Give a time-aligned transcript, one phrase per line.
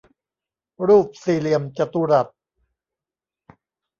[0.87, 2.27] รูปสี่เหลี่ยมจัตุรัส